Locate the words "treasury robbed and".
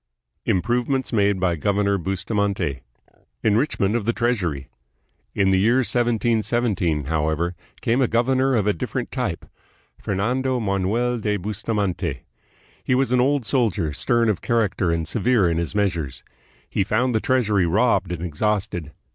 17.19-18.23